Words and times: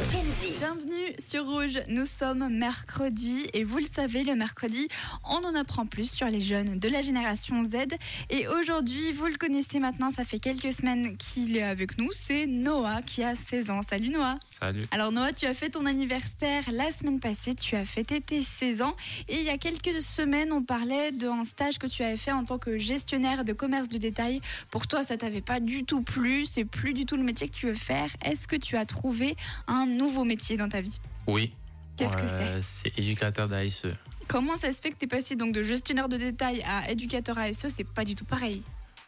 Bienvenue 0.00 1.12
sur 1.18 1.44
Rouge, 1.44 1.78
nous 1.88 2.06
sommes 2.06 2.48
mercredi 2.48 3.50
et 3.52 3.64
vous 3.64 3.76
le 3.76 3.84
savez, 3.84 4.24
le 4.24 4.34
mercredi, 4.34 4.88
on 5.28 5.46
en 5.46 5.54
apprend 5.54 5.84
plus 5.84 6.10
sur 6.10 6.26
les 6.28 6.40
jeunes 6.40 6.78
de 6.78 6.88
la 6.88 7.02
génération 7.02 7.62
Z. 7.62 7.98
Et 8.30 8.48
aujourd'hui, 8.48 9.12
vous 9.12 9.26
le 9.26 9.36
connaissez 9.36 9.78
maintenant, 9.78 10.08
ça 10.08 10.24
fait 10.24 10.38
quelques 10.38 10.72
semaines 10.72 11.18
qu'il 11.18 11.54
est 11.54 11.62
avec 11.62 11.98
nous, 11.98 12.08
c'est 12.12 12.46
Noah 12.46 13.02
qui 13.02 13.22
a 13.22 13.34
16 13.34 13.68
ans. 13.68 13.82
Salut 13.82 14.08
Noah 14.08 14.38
Salut. 14.58 14.84
Alors 14.90 15.12
Noah, 15.12 15.34
tu 15.34 15.44
as 15.44 15.52
fait 15.52 15.68
ton 15.68 15.84
anniversaire 15.84 16.62
la 16.72 16.90
semaine 16.90 17.20
passée, 17.20 17.54
tu 17.54 17.76
as 17.76 17.84
fêté 17.84 18.22
tes 18.22 18.40
16 18.40 18.80
ans 18.80 18.96
et 19.28 19.36
il 19.36 19.44
y 19.44 19.50
a 19.50 19.58
quelques 19.58 20.00
semaines, 20.00 20.50
on 20.50 20.62
parlait 20.62 21.12
d'un 21.12 21.44
stage 21.44 21.78
que 21.78 21.86
tu 21.86 22.02
avais 22.02 22.16
fait 22.16 22.32
en 22.32 22.44
tant 22.44 22.56
que 22.56 22.78
gestionnaire 22.78 23.44
de 23.44 23.52
commerce 23.52 23.90
de 23.90 23.98
détail. 23.98 24.40
Pour 24.70 24.86
toi, 24.86 25.02
ça 25.02 25.18
t'avait 25.18 25.42
pas 25.42 25.60
du 25.60 25.84
tout 25.84 26.00
plu, 26.00 26.46
c'est 26.46 26.64
plus 26.64 26.94
du 26.94 27.04
tout 27.04 27.16
le 27.16 27.22
métier 27.22 27.50
que 27.50 27.54
tu 27.54 27.66
veux 27.66 27.74
faire. 27.74 28.08
Est-ce 28.24 28.48
que 28.48 28.56
tu 28.56 28.78
as 28.78 28.86
trouvé 28.86 29.36
un 29.66 29.89
nouveau 29.96 30.24
métier 30.24 30.56
dans 30.56 30.68
ta 30.68 30.80
vie 30.80 30.98
Oui. 31.26 31.52
Qu'est-ce 31.96 32.16
que 32.16 32.22
Euh, 32.22 32.60
c'est 32.62 32.96
éducateur 32.98 33.48
d'ASE. 33.48 33.86
Comment 34.28 34.56
ça 34.56 34.72
se 34.72 34.80
fait 34.80 34.90
que 34.90 34.96
tu 34.98 35.04
es 35.04 35.08
passé 35.08 35.36
donc 35.36 35.52
de 35.54 35.62
gestionnaire 35.62 36.08
de 36.08 36.16
détail 36.16 36.62
à 36.62 36.90
éducateur 36.90 37.36
ASE 37.38 37.66
C'est 37.68 37.84
pas 37.86 38.04
du 38.04 38.14
tout 38.14 38.24
pareil. 38.24 38.62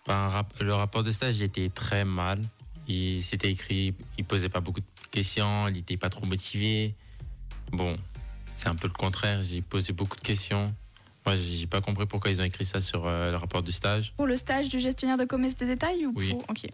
Ben, 0.06 0.45
le 0.60 0.74
rapport 0.74 1.02
de 1.02 1.12
stage 1.12 1.40
était 1.42 1.68
très 1.68 2.04
mal. 2.04 2.40
Il 2.88 3.23
s'était 3.23 3.50
écrit, 3.50 3.95
il 4.18 4.24
posait 4.24 4.48
pas 4.48 4.60
beaucoup 4.60 4.80
de 4.80 4.87
questions, 5.10 5.68
il 5.68 5.78
était 5.78 5.96
pas 5.96 6.10
trop 6.10 6.26
motivé. 6.26 6.95
Bon, 7.70 7.96
c'est 8.56 8.68
un 8.68 8.74
peu 8.74 8.88
le 8.88 8.92
contraire. 8.92 9.42
J'ai 9.42 9.62
posé 9.62 9.92
beaucoup 9.92 10.16
de 10.16 10.23
questions. 10.23 10.74
Moi, 11.24 11.36
j'ai 11.36 11.66
pas 11.66 11.80
compris 11.80 12.06
pourquoi 12.06 12.30
ils 12.30 12.40
ont 12.40 12.44
écrit 12.44 12.64
ça 12.64 12.80
sur 12.80 13.06
euh, 13.06 13.30
le 13.30 13.36
rapport 13.36 13.62
de 13.62 13.70
stage. 13.70 14.12
Pour 14.16 14.26
le 14.26 14.36
stage 14.36 14.68
du 14.68 14.80
gestionnaire 14.80 15.16
de 15.16 15.24
commerce 15.24 15.56
de 15.56 15.66
détail 15.66 16.06
ou 16.06 16.12
Oui. 16.16 16.30
pour... 16.30 16.40
Ok. 16.50 16.64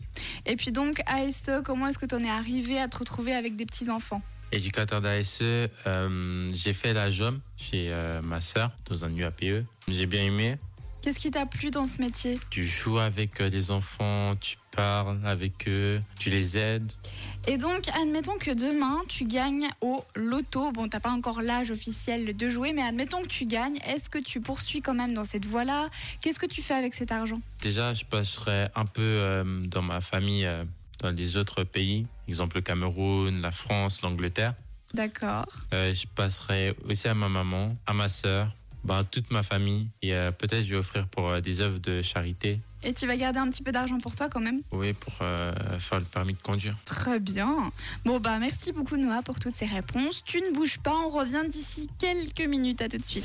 Et 0.46 0.56
puis 0.56 0.72
donc 0.72 1.00
ASE, 1.06 1.50
comment 1.64 1.86
est-ce 1.88 1.98
que 1.98 2.06
tu 2.06 2.14
en 2.14 2.24
es 2.24 2.30
arrivé 2.30 2.78
à 2.80 2.88
te 2.88 2.96
retrouver 2.98 3.34
avec 3.34 3.56
des 3.56 3.66
petits 3.66 3.90
enfants 3.90 4.22
Éducateur 4.50 5.02
d'ASE, 5.02 5.42
euh, 5.86 6.50
j'ai 6.54 6.72
fait 6.72 6.94
la 6.94 7.10
JOM 7.10 7.38
chez 7.58 7.88
euh, 7.90 8.22
ma 8.22 8.40
sœur 8.40 8.70
dans 8.88 9.05
un 9.05 9.14
UAPE. 9.14 9.66
J'ai 9.88 10.06
bien 10.06 10.24
aimé. 10.24 10.56
Qu'est-ce 11.02 11.18
qui 11.20 11.30
t'a 11.30 11.44
plu 11.44 11.70
dans 11.70 11.84
ce 11.84 12.00
métier? 12.00 12.40
Tu 12.48 12.64
joues 12.64 12.98
avec 12.98 13.40
euh, 13.42 13.50
les 13.50 13.70
enfants, 13.70 14.34
tu 14.40 14.56
parles 14.74 15.20
avec 15.24 15.68
eux, 15.68 16.00
tu 16.18 16.30
les 16.30 16.56
aides. 16.56 16.90
Et 17.47 17.56
donc, 17.56 17.89
admettons 18.00 18.36
que 18.39 18.50
demain, 18.50 19.00
tu 19.08 19.25
gagnes 19.25 19.69
au 19.81 20.05
loto. 20.14 20.70
Bon, 20.72 20.89
t'as 20.89 21.00
pas 21.00 21.11
encore 21.11 21.41
l'âge 21.41 21.70
officiel 21.70 22.36
de 22.36 22.48
jouer, 22.48 22.72
mais 22.72 22.83
admettons 22.83 23.22
que 23.22 23.28
tu 23.28 23.47
gagnes. 23.47 23.78
Est-ce 23.86 24.11
que 24.11 24.19
tu 24.19 24.41
poursuis 24.41 24.83
quand 24.83 24.95
même 24.95 25.14
dans 25.14 25.25
cette 25.25 25.47
voie-là? 25.47 25.89
Qu'est-ce 26.20 26.39
que 26.39 26.47
tu 26.47 26.62
fais 26.62 26.75
avec 26.75 26.95
cet 26.95 27.11
argent? 27.11 27.41
Déjà, 27.62 27.95
je 27.95 28.05
passerai 28.05 28.69
un 28.75 28.84
peu 28.84 29.00
euh, 29.03 29.45
dans 29.67 29.83
ma 29.83 30.00
famille, 30.00 30.45
euh, 30.45 30.64
dans 31.00 31.11
les 31.11 31.36
autres 31.36 31.64
pays, 31.64 32.06
exemple 32.28 32.56
le 32.56 32.62
Cameroun, 32.62 33.41
la 33.41 33.52
France, 33.52 34.02
l'Angleterre. 34.02 34.55
D'accord. 34.92 35.47
Euh, 35.73 35.95
je 35.95 36.06
passerai 36.06 36.75
aussi 36.89 37.08
à 37.08 37.14
ma 37.14 37.28
maman, 37.28 37.77
à 37.86 37.92
ma 37.92 38.08
sœur, 38.08 38.52
à 38.97 39.05
toute 39.05 39.31
ma 39.31 39.42
famille. 39.42 39.89
Et 40.03 40.14
euh, 40.14 40.31
peut-être 40.31 40.62
je 40.64 40.70
vais 40.70 40.77
offrir 40.77 41.06
pour 41.08 41.28
euh, 41.28 41.41
des 41.41 41.61
œuvres 41.61 41.78
de 41.78 42.03
charité. 42.03 42.61
Et 42.83 42.95
tu 42.95 43.06
vas 43.06 43.17
garder 43.17 43.41
un 43.41 43.50
petit 43.50 43.62
peu 43.62 43.72
d'argent 43.72 43.98
pour 43.98 44.14
toi 44.14 44.28
quand 44.28 44.41
même 44.41 44.61
Oui, 44.70 44.92
pour 44.92 45.14
euh, 45.22 45.53
faire 45.80 45.98
le 45.98 46.05
permis 46.05 46.34
de 46.34 46.42
conduire. 46.42 46.77
Très 46.84 47.19
bien. 47.19 47.72
Bon, 48.05 48.20
bah 48.20 48.39
merci 48.39 48.72
beaucoup 48.72 48.97
Noah 48.97 49.22
pour 49.22 49.41
toutes 49.41 49.56
ces 49.56 49.67
réponses. 49.67 50.22
Tu 50.25 50.41
ne 50.41 50.53
bouges 50.55 50.78
pas, 50.78 50.95
on 50.95 51.08
revient 51.08 51.42
d'ici 51.48 51.89
quelques 51.98 52.48
minutes. 52.48 52.80
À 52.80 52.89
tout 52.89 52.98
de 52.98 53.05
suite. 53.05 53.25